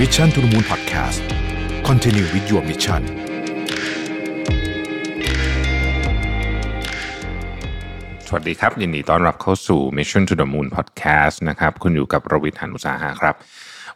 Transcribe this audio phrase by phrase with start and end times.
[0.00, 1.20] Mission to the Moon Podcast
[1.88, 3.02] Continue with your mission
[8.28, 13.34] สวัสดีครับ ยินดีต้อนรับเข้าสู่ Mission to the Moon Podcast นะครับ คุณอยู่กับรวิทย์หันุสาหะครับ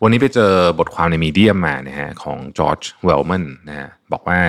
[0.02, 4.40] วันนี้ไปเจอบทความในมีเดียมมานะฮะของจอร์จเวลแมนนะฮะบอกว่า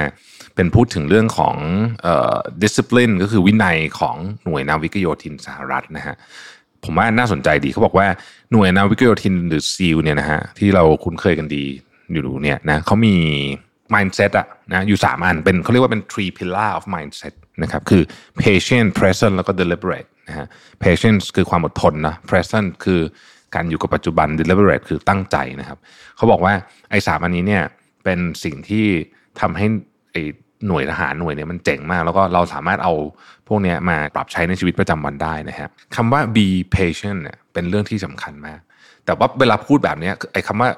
[0.56, 1.56] เป็นพูดถึงเรื่องของ
[2.04, 6.16] เอ่อ discipline ก็คือวินัยของหน่วยนาวิกโยธินสหรัฐนะฮะ
[6.86, 8.08] ผมว่าน่าสนใจดีเขาบอกว่า
[8.52, 11.64] หน่วยนาวิกโยธินหรือ SEAL เนี่ยนะฮะที่เราคุ้นเคยกันดี
[12.12, 13.16] อยู่เนี่ยนะเขามี
[13.94, 18.02] mindset อะนะอยู่สามอันเป็นเขาเรียกว่าเป็น three pillar of mindset นะครับคือ
[18.42, 20.48] patient present แล้วก็ deliberate นะฮะ
[20.84, 23.02] patience คือความอดทนนะ present คือ
[23.56, 25.78] การอยู่กับปัจจุบัน deliberate คือตั้งใจนะครับ
[26.18, 26.54] เขาบอกว่า
[26.90, 27.64] ไอ้สามอันนี้เนี่ย
[28.04, 28.86] เป็นสิ่งที่
[29.40, 29.66] ทำให้
[30.12, 30.22] ไอ้
[30.68, 32.94] หน่วยทหารหน่วยเนี่ยมันเจ๋งมาก แล้วก็เราสามารถเอา
[33.48, 38.60] พวกเนี้ยมาปรับใช้ในชีวิตประจำวันได้นะครับคำว่า be patient เนี่ยเป็นเรื่องที่สำคัญมาก
[39.06, 40.70] แต่ว่าเวลาพูดแบบเนี้ยไอ้คำว่า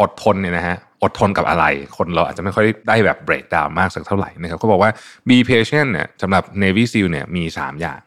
[0.00, 1.64] อดทนเนี่ยนะฮะอดทนกับอะไร
[1.96, 4.90] คนเราอาจจะไม่ค่อยได้แบบ break down มากสักเท่าไหร่นะครับเขาบอกว่า
[5.28, 8.00] be patient เนี่ยสำหรับ Navy SEAL เนี่ยมี 3 อย่าง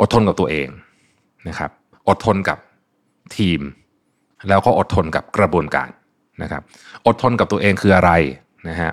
[0.00, 0.68] อดทนกับตัวเอง
[1.48, 1.70] นะครับ
[2.08, 2.58] อดทนกับ
[3.36, 3.60] ทีม
[4.48, 5.88] แล้วก็อดทนกับกระบวนการ
[6.42, 6.62] นะครับ
[7.06, 8.10] อดทนกับตัวเองคืออะไร
[8.68, 8.92] นะฮะ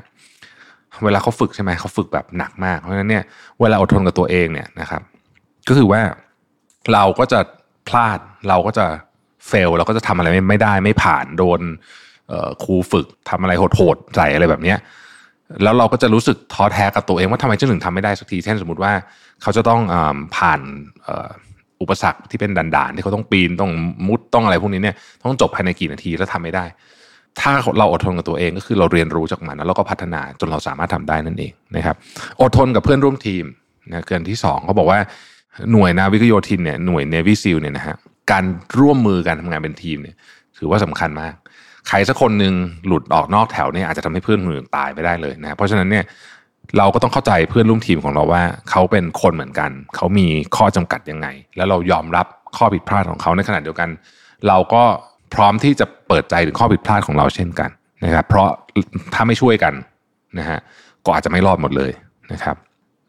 [1.05, 3.23] เวลาเขาฝึกใช่ไหมเขาฝึกแบบหนักมาก เพราะฉะนั้นเนี่ย
[3.61, 5.01] เวลาอดทนกับตัวเองเนี่ยนะครับ
[5.67, 6.01] ก็คือว่า
[6.93, 7.39] เราก็จะ
[7.87, 8.85] พลาดเราก็จะ
[9.47, 11.61] เฟลเราก็จะทำอะไรไม่ได้ไม่ผ่านโดน
[12.63, 14.77] ครูฝึกทำอะไรโหดๆใส่อะไรแบบเนี้ย
[15.63, 18.93] แล้วเราก็จะรู้สึกท้อแท้กับตัวเองว่าทำไมฉันถึงทำไม่ได้สักทีเช่นสมมติว่า
[19.41, 19.95] เขาจะต้องอ
[20.35, 20.61] ผ่าน
[21.81, 23.71] อุปสรรคที่เป็นด่านๆที่เขาต้องปีนต้อง
[24.07, 26.65] มุดต้องอะไรพวกนี้เนี่ยต้องจบภายในกี่นาทีแล้วทำไม่ได้
[27.39, 31.95] ถ้าเราอดทนกับตัวเองก็คือเราเรียนรู้จากมันแล้วเราก็พัฒนาจนเราสามารถทำได้นั่นเองนะครับ
[32.41, 33.43] อดทนกับเพื่อนร่วมทีม
[33.89, 34.99] นะเกินที่สองเขาบอกว่า
[35.71, 37.95] หน่วยนาวิกโยธินเนี่ยหน่วยเนวิซิลเนี่ยนะฮะ
[38.31, 38.43] การ
[38.79, 40.15] ร่วมมือการทำงานเป็นทีมเนี่ย
[40.57, 41.33] ถือว่าสำคัญมาก
[41.87, 42.53] ใครสักคนหนึ่ง
[42.87, 46.05] หลุดออกนอกแถวเนี่ยอาจจะทำให้เพื่อนคนอื่นตายไปได้เลยนะเพราะฉะนั้นเนี่ย
[46.77, 53.89] เราก็ต้องเข้าใจเพื่อนร่วมทีมของเราว่า เขาเป็นคนเหมือนกัน เขามีข้อจำกัดยังไง แล้วเรายอมรับข้อผิดพลาดของเขาในขณะเดียวกัน
[54.47, 54.83] เราก็
[55.33, 57.69] พร้อมที่จะเปิดใจถึงข้อผิดพลาดของเราเช่นกัน
[58.05, 58.49] นะครับ เพราะ
[59.13, 59.73] ถ้าไม่ช่วยกัน
[60.39, 60.59] นะฮะ
[61.05, 61.91] ก็อาจจะไม่รอดหมดเลย
[62.33, 62.55] นะครับ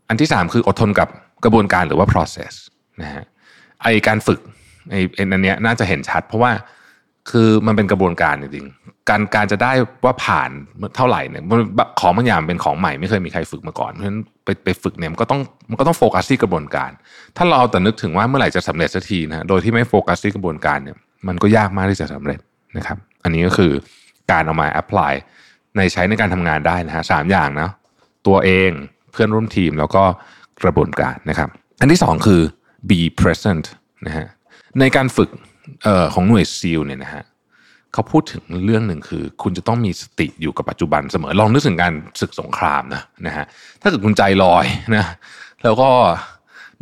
[0.09, 1.09] อันที่สามคืออดทนกับ
[1.45, 2.53] กระบวนการหรือว่า process
[3.03, 3.25] นะฮะ
[3.83, 4.41] ไอการฝึก
[4.91, 6.53] ไอไอ้อันเนี้ยน่าจะเห็นชัด เพราะว่า
[7.31, 9.73] คือมันเป็นกระบวนการจริงๆการการจะได้
[10.05, 10.51] ว่าผ่าน
[10.97, 11.43] เท่าไหร่เนี่ย
[12.01, 15.41] ของบางอย่างเป็นของใหม่ไม่เคยมีใครฝึกมาก่อนเพราะฉะนั้นไปไปฝึกเนี่ยมันก็ต้อง
[15.71, 16.91] มันก็ต้องโฟกัสที่กระบวนการ
[17.37, 20.97] ถ้าเราเอาแต่นึกถึงว่าเมื่อไหร่จะสำเร็จสักทีนะฮะโดยที่ไม่โฟกัสที่กระบวนการเนี่ย
[21.29, 22.41] มันก็ยากมากที่จะสำเร็จ
[22.77, 23.73] นะครับ อันนี้ก็คือ
[24.31, 25.13] การเอามา apply
[25.77, 27.69] ในใช้ในการทำงานได้นะฮะสามอย่างนะ
[28.27, 28.71] ตัวเอง
[29.13, 30.05] เพื่อนร่วมทีมแล้วก็
[30.63, 31.49] กระบวนการนะครับ
[31.81, 32.41] อันที่สองคือ
[32.89, 33.65] be present
[34.07, 34.27] นะฮะ
[34.81, 35.31] ในการฝึก
[35.87, 37.25] ออของหน่วยซีลเนี่ยนะฮะ
[37.93, 43.45] เขาพูดถึงเรื่องหนึ่งคือ คุณจะต้องมีสติอยู่กับปัจจุบันเสมอลองนึกถึงการศึกสงครามนะนะฮะ
[43.81, 44.67] ถ้าเกิดคุณใจลอย
[44.97, 45.05] นะ
[45.65, 45.91] แล้วก็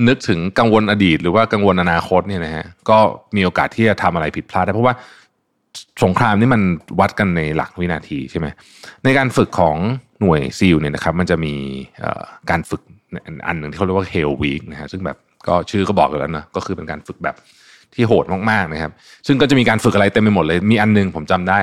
[0.08, 2.98] นึกถึงกังวลอดีต หรือว่ากังวลอนาคตเนี่ยนะฮะก็
[3.36, 4.94] มีโอกาสที่จะทำอะไรผิดพลาดได้เพราะว่า
[6.04, 6.62] สงครามนี่มัน
[7.00, 8.46] วัดกันในหลักวินาทีใช่ไหม
[9.04, 9.76] ในการฝึกของ
[10.20, 11.54] หน่วยซีลเนี่ยนะครับ มันจะมี
[12.50, 12.82] การฝึก
[13.46, 15.18] อันหนึ่งที่เขาเรียกว่า Hell Week นะฮะซึ่งแบบ
[15.48, 17.36] ก็ชื่อก็บอกอยู่แล้วนะก็คือเป็นการฝึกแบบ
[17.94, 18.92] ที่โหดมากๆนะครับ
[19.26, 21.60] ซึ่งก็จะมีการฝึกอะไรเต็มไปหมดเลย มีอันนึงผมจำได้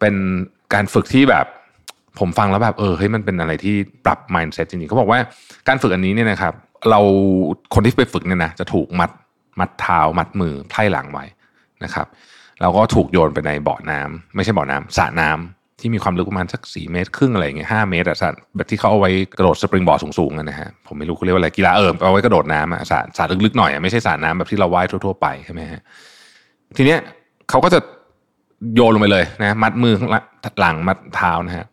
[0.00, 0.14] เป็น
[0.74, 1.46] การฝึกที่แบบ
[2.20, 5.18] ผมฟังแล้วแบบเออเฮ้ยมันเป็นอะไรที่ปรับ mindset จริงๆเขาบอกว่า
[5.68, 6.52] การฝึกอันนี้เนี่ยนะครับ
[6.90, 7.00] เรา
[7.74, 9.10] คนที่ไปฝึกเนี่ยนะจะถูกมัด
[9.60, 11.24] มัดเท้ามัดมือไพ่หลังไว้
[11.84, 12.06] นะครับ
[12.60, 25.80] เราก็ถูกโยนไปในบ่อน้ำไม่ใช่บ่อน้ำสระน้ำที่มีความลึกประมาณสักสี่เมตรครึ่งอะไรอย่างเงี้ยห้าเมตรอะสระแบบที่เขาเอาไว้กระโดดสปริงบอร์ดสูงๆกันนะฮะผมไม่รู้เขาเรียกว่าอะไรกีฬาเออเอาไว้กระโดดน้ำอะสระสระลึกๆหน่อยอะไม่ใช่สระน้ำแบบที่เราว่ายทั่วๆไปใช่ไหมฮะ
[26.76, 27.00] ทีเนี้ย
[27.50, 27.80] เขาก็จะ
[28.74, 29.94] โยนลงไปเลยนะมัดมือ
[30.60, 31.66] หลังมัดเท้านะฮะ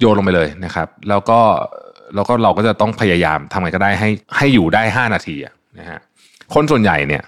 [0.00, 1.40] โยนลงไปเลยนะครับ แล้วก็
[2.14, 5.36] แล้วก็เราก็จะต้องพยายามทำไงก็ได้ให้ให้อยู่ได้ห้านาที
[5.78, 6.00] นะฮะ
[6.54, 7.22] คนส่วนใหญ่เนี่ย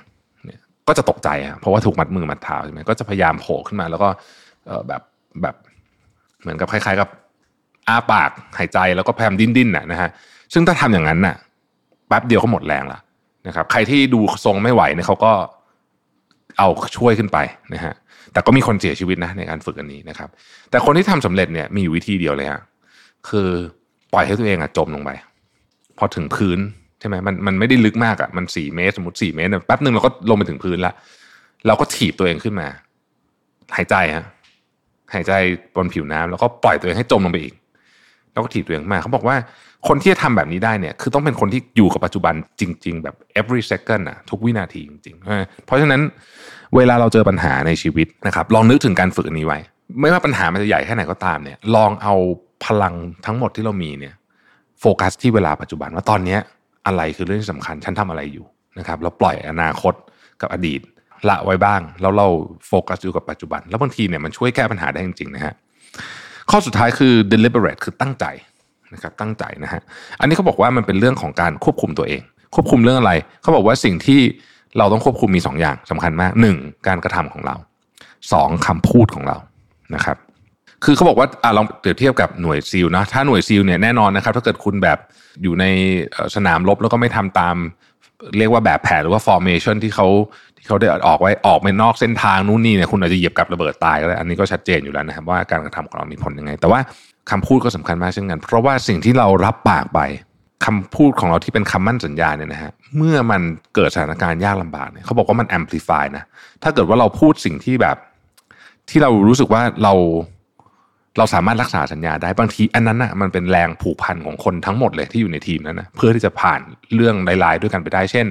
[0.88, 1.28] ก็จะตกใจ
[1.60, 4.08] เพราะว่าถูกมัดมือมัดเท้าใช่ไหมก็จะพยายามโผล่ขึ้นมา แล้วก็
[4.88, 5.02] แบบ
[5.42, 5.54] แบบ
[6.40, 7.08] เหมือนกับคล้ายๆกับ
[7.88, 10.10] อ้าปากหายใจแล้วก็พยายามดิ้นดิ้นนะฮะ
[10.52, 11.36] ซึ่งถ้าทำอย่างนั้นน่ะ
[12.08, 12.98] แป๊บเดียวก็หมดแรงละ
[13.46, 15.32] นะครับ ใครที่ดูทรงไม่ไหวเนี่ยเขาก็
[16.58, 17.38] เอาช่วยขึ้นไป
[17.74, 17.94] นะฮะ
[18.32, 20.28] แต่ก็มีคนเสียชีวิตนะในการฝึกอันนี้นะครับ
[20.70, 22.62] แต่คนที่ทำสำเร็จเนี่ยมีอยู่วิธีเดียวเลยฮะ
[23.28, 23.48] คือ
[24.12, 25.10] ปล่อยให้ตัวเองอะจมลงไป
[25.99, 26.58] พอถึงพื้น
[27.00, 30.93] ใช่ไหมมันมันไม่ได้ลึกมากอะมันสี่เมตรสมมติสี่เมตรแป๊บหนึ่งเราก็ลงไปถึงพื้นละ
[31.66, 32.69] เราก็ถีบตัวเองขึ้นมา
[33.76, 34.25] หายใจฮะ
[35.14, 35.32] หายใจ
[35.76, 37.55] บนผิวน้ำแล้วก็ปล่อยตัวเองให้จมลงไปอีก
[38.32, 39.37] แล้วก็ถีบตัวเองมาเขาบอกว่า
[39.88, 46.00] คนที่จะทำแบบนี้ได้เนี่ย คือต้องเป็นคนที่อยู่กับปัจจุบันจริง ๆ แบบ every second อะทุกวินาทีจริงๆเพราะฉะนั้น
[46.76, 49.58] เวลาเราเจอปัญหาในชีวิตนะครับ ลองนึกถึงการฝึกอันนี้ไว้
[50.00, 52.14] ไม่ว่าปัญหามันจะใหญ่แค่ไหนก็ตามเนี่ย ลองเอา
[52.64, 52.94] พลัง
[53.26, 54.14] ทั้งหมดที่เรามีเนี่ย
[54.81, 56.38] โฟกัสที่เวลาปัจจุบันว่าตอนนี้
[56.87, 58.46] อะไรคือเรื่องที่สำคัญฉันทำอะไรอยู่
[58.78, 59.94] นะครับแล้วปล่อยอนาคต
[60.40, 60.81] กับอดีต
[61.28, 62.26] ละไว้บ้าง แล้วเรา
[62.66, 65.55] โฟกัสอยู่กับปัจจุบัน แล้วบางทีเนี่ยมันช่วยแก้ปัญหาได้จริงๆนะฮะ
[66.50, 68.25] ข้อสุดท้ายคือ deliberate คือตั้งใจ
[68.94, 69.81] นะครับตั้งใจนะฮะ
[70.20, 72.22] อันนี้เขาบอกว่ามันเป็นเรื่องของการควบคุมตัวเอง
[72.55, 73.12] ควบคุมเรื่องอะไร
[73.43, 74.20] เขาบอกว่าสิ่งที่
[74.78, 76.87] เราต้องควบคุมมี 2ออย่างสำคัญมาก 1.
[76.87, 77.56] การกระทำของเรา
[78.10, 78.66] 2.
[78.66, 79.37] คำพูดของเรา
[79.94, 80.16] นะครับ
[80.84, 84.98] คือเขาบอกว่าอ่าลองเปรียบเทียบกับหน่วยซีลนะถ้าหน่วยซีลเนี่ยแน่นอนนะครับ ถ้าเกิดคุณแบบ
[85.42, 85.64] อยู่ใน
[86.34, 87.56] สนามรบแล้วก็ไม่ทำตาม
[88.38, 90.08] เรียกว่าแบบแผนหรือว่า formation ที่เขา
[90.56, 96.81] ที่เขาได้ออกไว้ออกไปนอกเส้นทางนู่นนี่เนี่ยคุณอาจจะเหยียบกับระเบิดตายก็ได้อันนี้ก็ชัดเจนอยู่แล้วนะครับว่าการกระทำของเรามีผลยังไง แต่ว่า
[97.31, 100.00] คำพูดก็สำคัญมากเช่นกัน เพราะว่าสิ่งที่เรารับปากไป
[100.64, 103.42] คำพูดของเราที่เป็นคำมั่นสัญญาเนี่ยนะฮะเมื่อมัน
[103.74, 106.24] เกิดสถานการณ์ยากลำบากเนี่ยเขาบอกว่ามัน amplify นะ
[106.62, 107.96] ถ้าเกิดว่าเราพูดสิ่งที่แบบ
[108.90, 109.94] ที่เรารู้สึกว่าเรา
[111.19, 116.61] เราสามารถรักษาสัญญาได้บางที อันนั้นน่ะมันเป็นแรงผูกพันของคนทั้งหมดเลยที่อยู่ในทีมนั้นนะเพื่อที่จะผ่าน
[116.94, 118.26] เรื่องร้ายๆด้วยกันไปได้ เช่น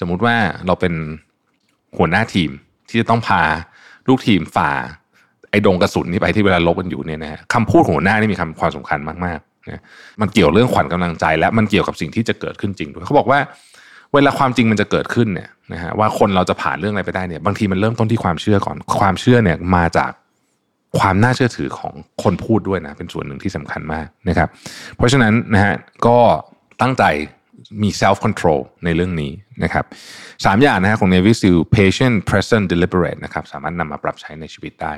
[0.00, 0.34] สมมุติว่า
[0.66, 0.94] เราเป็น
[1.98, 2.50] หัวหน้าทีม
[2.88, 3.42] ที่จะต้องพา
[4.08, 4.70] ลูกทีมฝ่า
[5.50, 9.80] ไอ้ดงกระสุนที่ไปที่เวลาลบกันอยู่เนี่ยนะฮะคำพูดหัวหน้านี่มีคำความสำคัญมากๆนะ
[10.20, 13.38] มันเกี่ยวเรื่องขวัญกำลังใจ และมันเกี่ยวกับสิ่งที่จะเกิดขึ้นจริงด้วยเขาบอกว่า
[14.14, 20.10] เวลาความจริงมันจะเกิดขึ้นเนี่ยนะฮะว่าคนเราจะผ่านเรื่องอะไรไปได้เนี่ยบางทีมันเริ่มต้นที่ความเชื่อก่อนความเชื่อเนี่ยมาจาก
[20.98, 24.48] ความน่าเชื่อถือของคนพูดด้วยนะเป็นส่วนหนึ่งที่สำคัญมากนะครับ
[24.96, 25.74] เพราะฉะนั้นนะฮะ
[26.06, 26.18] ก็
[26.82, 27.04] ตั้งใจ
[27.82, 29.32] มี self control ในเรื่องนี้
[29.64, 29.84] นะครับ
[30.44, 34.94] สามอย่างนะฮะของ Navy SEAL patient present deliberate นะครับสามารถนำมาปรับใช้ในชีวิตได้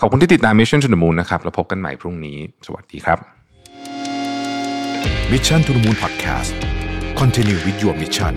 [0.00, 3.18] ขอบคุณที่ติดตาม Mission to the Moon นะครับ แล้วพบกันใหม่พรุ่งนี้ สวัสดีครับ
[5.32, 6.52] Mission to the Moon Podcast
[7.20, 8.34] Continue with your mission